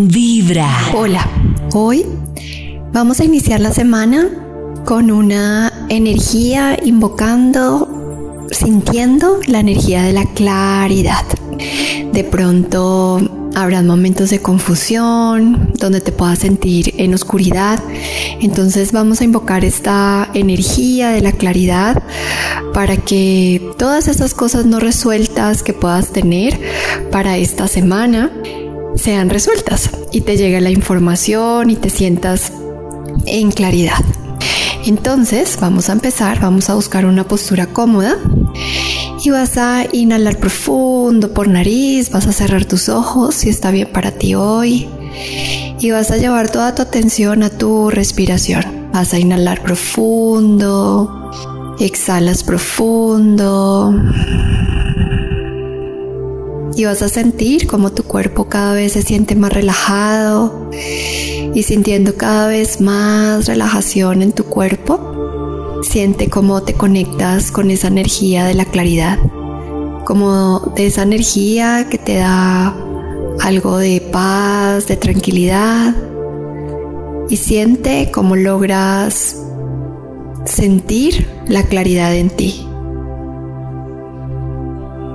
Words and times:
Vibra. 0.00 0.70
Hola, 0.94 1.28
hoy 1.74 2.06
vamos 2.94 3.20
a 3.20 3.24
iniciar 3.24 3.60
la 3.60 3.74
semana 3.74 4.26
con 4.86 5.10
una 5.10 5.70
energía 5.90 6.78
invocando, 6.82 8.48
sintiendo 8.50 9.40
la 9.46 9.60
energía 9.60 10.02
de 10.04 10.14
la 10.14 10.24
claridad. 10.32 11.26
De 12.10 12.24
pronto 12.24 13.50
habrá 13.54 13.82
momentos 13.82 14.30
de 14.30 14.40
confusión, 14.40 15.74
donde 15.78 16.00
te 16.00 16.10
puedas 16.10 16.38
sentir 16.38 16.94
en 16.96 17.12
oscuridad. 17.12 17.78
Entonces 18.40 18.92
vamos 18.92 19.20
a 19.20 19.24
invocar 19.24 19.62
esta 19.62 20.30
energía 20.32 21.10
de 21.10 21.20
la 21.20 21.32
claridad 21.32 22.02
para 22.72 22.96
que 22.96 23.74
todas 23.76 24.08
esas 24.08 24.32
cosas 24.32 24.64
no 24.64 24.80
resueltas 24.80 25.62
que 25.62 25.74
puedas 25.74 26.14
tener 26.14 26.58
para 27.10 27.36
esta 27.36 27.68
semana 27.68 28.30
sean 28.96 29.30
resueltas 29.30 29.90
y 30.12 30.22
te 30.22 30.36
llegue 30.36 30.60
la 30.60 30.70
información 30.70 31.70
y 31.70 31.76
te 31.76 31.90
sientas 31.90 32.52
en 33.26 33.50
claridad. 33.50 34.04
Entonces 34.84 35.58
vamos 35.60 35.88
a 35.88 35.92
empezar, 35.92 36.40
vamos 36.40 36.68
a 36.68 36.74
buscar 36.74 37.06
una 37.06 37.24
postura 37.24 37.66
cómoda 37.66 38.16
y 39.24 39.30
vas 39.30 39.56
a 39.56 39.86
inhalar 39.92 40.38
profundo 40.38 41.32
por 41.32 41.48
nariz, 41.48 42.10
vas 42.10 42.26
a 42.26 42.32
cerrar 42.32 42.64
tus 42.64 42.88
ojos 42.88 43.36
si 43.36 43.48
está 43.48 43.70
bien 43.70 43.88
para 43.92 44.10
ti 44.10 44.34
hoy 44.34 44.88
y 45.78 45.90
vas 45.90 46.10
a 46.10 46.16
llevar 46.16 46.50
toda 46.50 46.74
tu 46.74 46.82
atención 46.82 47.42
a 47.42 47.50
tu 47.50 47.90
respiración. 47.90 48.90
Vas 48.92 49.14
a 49.14 49.18
inhalar 49.18 49.62
profundo, 49.62 51.30
exhalas 51.78 52.42
profundo 52.42 53.94
y 56.76 56.84
vas 56.84 57.02
a 57.02 57.08
sentir 57.08 57.66
como 57.66 57.92
tu 57.92 58.04
cuerpo 58.04 58.48
cada 58.48 58.74
vez 58.74 58.92
se 58.92 59.02
siente 59.02 59.34
más 59.34 59.52
relajado 59.52 60.70
y 61.54 61.62
sintiendo 61.62 62.16
cada 62.16 62.48
vez 62.48 62.80
más 62.80 63.46
relajación 63.46 64.22
en 64.22 64.32
tu 64.32 64.44
cuerpo. 64.44 65.80
Siente 65.82 66.28
cómo 66.28 66.62
te 66.62 66.74
conectas 66.74 67.50
con 67.50 67.70
esa 67.70 67.88
energía 67.88 68.44
de 68.44 68.54
la 68.54 68.64
claridad, 68.64 69.18
como 70.04 70.72
de 70.76 70.86
esa 70.86 71.02
energía 71.02 71.88
que 71.90 71.98
te 71.98 72.16
da 72.16 72.74
algo 73.40 73.78
de 73.78 74.00
paz, 74.12 74.86
de 74.86 74.96
tranquilidad 74.96 75.94
y 77.28 77.36
siente 77.36 78.10
cómo 78.12 78.36
logras 78.36 79.36
sentir 80.44 81.26
la 81.46 81.64
claridad 81.64 82.14
en 82.14 82.30
ti. 82.30 82.66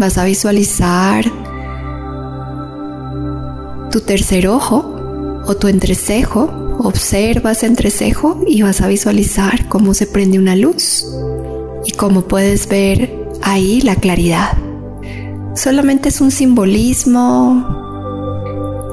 Vas 0.00 0.16
a 0.16 0.24
visualizar 0.24 1.26
tu 3.90 4.00
tercer 4.00 4.48
ojo 4.48 4.96
o 5.44 5.54
tu 5.58 5.68
entrecejo. 5.68 6.78
Observas 6.78 7.62
entrecejo 7.64 8.40
y 8.46 8.62
vas 8.62 8.80
a 8.80 8.88
visualizar 8.88 9.68
cómo 9.68 9.92
se 9.92 10.06
prende 10.06 10.38
una 10.38 10.56
luz 10.56 11.04
y 11.84 11.92
cómo 11.92 12.22
puedes 12.22 12.66
ver 12.66 13.28
ahí 13.42 13.82
la 13.82 13.94
claridad. 13.94 14.56
Solamente 15.54 16.08
es 16.08 16.22
un 16.22 16.30
simbolismo. 16.30 17.66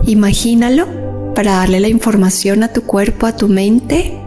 Imagínalo 0.08 0.88
para 1.34 1.54
darle 1.54 1.80
la 1.80 1.88
información 1.88 2.64
a 2.64 2.74
tu 2.74 2.82
cuerpo, 2.82 3.28
a 3.28 3.38
tu 3.38 3.48
mente, 3.48 4.20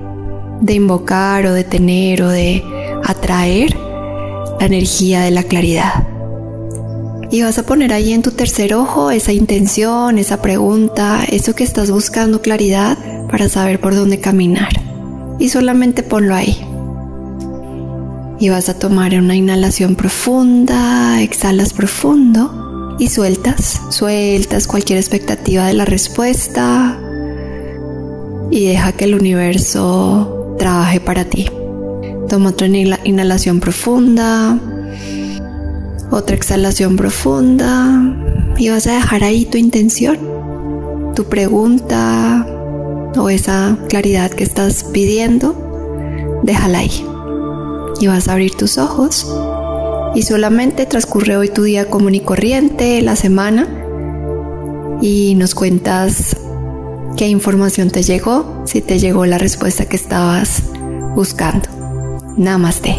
de 0.63 0.73
invocar 0.73 1.45
o 1.45 1.53
de 1.53 1.65
tener 1.65 2.23
o 2.23 2.31
de 2.31 2.65
atraer 3.05 3.77
la 4.59 4.65
energía 4.65 5.21
de 5.21 5.31
la 5.31 5.43
claridad. 5.43 6.20
Y 7.31 7.43
vas 7.43 7.59
a 7.59 7.63
poner 7.63 7.93
ahí 7.93 8.13
en 8.13 8.23
tu 8.23 8.33
tercer 8.33 8.75
ojo 8.75 9.11
esa 9.11 9.33
intención, 9.33 10.19
esa 10.19 10.43
pregunta, 10.43 11.25
eso 11.31 11.55
que 11.55 11.63
estás 11.63 11.91
buscando 11.91 12.43
claridad 12.43 12.99
para 13.31 13.49
saber 13.49 13.81
por 13.81 13.95
dónde 13.95 14.19
caminar. 14.19 14.73
Y 15.39 15.49
solamente 15.49 16.03
ponlo 16.03 16.35
ahí. 16.35 16.61
Y 18.41 18.49
vas 18.49 18.69
a 18.69 18.79
tomar 18.79 19.15
una 19.15 19.37
inhalación 19.37 19.95
profunda, 19.95 21.23
exhalas 21.23 21.73
profundo 21.73 22.97
y 22.99 23.07
sueltas, 23.09 23.81
sueltas 23.91 24.67
cualquier 24.67 24.99
expectativa 24.99 25.67
de 25.67 25.75
la 25.75 25.85
respuesta 25.85 26.99
y 28.51 28.67
deja 28.67 28.93
que 28.93 29.05
el 29.05 29.15
universo 29.15 30.57
trabaje 30.59 31.01
para 31.01 31.25
ti. 31.25 31.49
Toma 32.29 32.51
otra 32.51 32.67
inhalación 32.67 33.61
profunda, 33.61 34.59
otra 36.11 36.37
exhalación 36.37 36.97
profunda 36.97 38.17
y 38.57 38.69
vas 38.69 38.87
a 38.87 38.95
dejar 38.95 39.25
ahí 39.25 39.45
tu 39.45 39.59
intención, 39.59 40.19
tu 41.15 41.25
pregunta 41.25 42.47
o 43.17 43.31
esa 43.31 43.77
claridad 43.89 44.31
que 44.31 44.45
estás 44.45 44.85
pidiendo, 44.85 46.41
déjala 46.43 46.81
ahí. 46.81 47.07
Y 48.01 48.07
vas 48.07 48.29
a 48.29 48.33
abrir 48.33 48.55
tus 48.55 48.79
ojos 48.79 49.27
y 50.15 50.23
solamente 50.23 50.87
transcurre 50.87 51.37
hoy 51.37 51.49
tu 51.49 51.63
día 51.63 51.89
común 51.89 52.15
y 52.15 52.21
corriente, 52.21 53.01
la 53.03 53.17
semana, 53.17 53.69
y 55.03 55.35
nos 55.35 55.55
cuentas 55.55 56.37
qué 57.17 57.29
información 57.29 57.91
te 57.91 58.03
llegó, 58.03 58.63
si 58.67 58.81
te 58.81 58.99
llegó 58.99 59.27
la 59.27 59.39
respuesta 59.39 59.87
que 59.87 59.97
estabas 59.97 60.63
buscando. 61.15 61.69
Namaste. 62.37 62.97